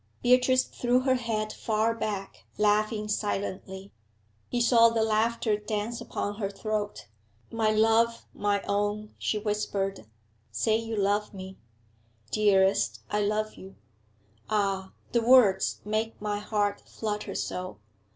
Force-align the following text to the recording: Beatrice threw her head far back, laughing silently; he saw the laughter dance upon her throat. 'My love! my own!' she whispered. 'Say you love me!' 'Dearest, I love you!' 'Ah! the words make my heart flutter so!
Beatrice 0.23 0.63
threw 0.63 1.01
her 1.01 1.13
head 1.13 1.53
far 1.53 1.93
back, 1.93 2.45
laughing 2.57 3.07
silently; 3.07 3.91
he 4.49 4.59
saw 4.59 4.89
the 4.89 5.03
laughter 5.03 5.57
dance 5.57 6.01
upon 6.01 6.37
her 6.37 6.49
throat. 6.49 7.05
'My 7.51 7.69
love! 7.69 8.25
my 8.33 8.63
own!' 8.63 9.13
she 9.19 9.37
whispered. 9.37 10.07
'Say 10.51 10.75
you 10.77 10.95
love 10.95 11.35
me!' 11.35 11.59
'Dearest, 12.31 13.01
I 13.11 13.21
love 13.21 13.53
you!' 13.53 13.75
'Ah! 14.49 14.91
the 15.11 15.21
words 15.21 15.81
make 15.85 16.19
my 16.19 16.39
heart 16.39 16.81
flutter 16.87 17.35
so! 17.35 17.77